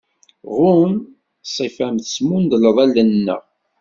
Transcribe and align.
Ɣum, 0.61 0.93
ṣṣifa-m 1.47 1.95
tesmundleḍ 1.99 2.77
allen-nneɣ. 2.83 3.41